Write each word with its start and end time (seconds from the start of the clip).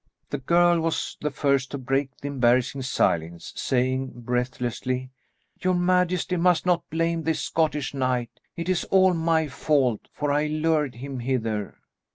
The 0.31 0.39
girl 0.39 0.79
was 0.79 1.15
the 1.21 1.29
first 1.29 1.69
to 1.69 1.77
break 1.77 2.09
the 2.17 2.27
embarrassing 2.27 2.81
silence, 2.81 3.53
saying 3.55 4.13
breathlessly, 4.21 5.11
"Your 5.61 5.75
majesty 5.75 6.37
must 6.37 6.65
not 6.65 6.89
blame 6.89 7.21
this 7.21 7.41
Scottish 7.41 7.93
knight. 7.93 8.39
It 8.57 8.67
is 8.67 8.83
all 8.85 9.13
my 9.13 9.47
fault, 9.47 10.07
for 10.11 10.31
I 10.31 10.47
lured 10.47 10.95
him 10.95 11.19
hither." 11.19 11.77